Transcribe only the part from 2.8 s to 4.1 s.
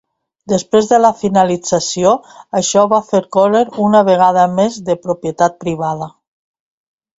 va fer Corel una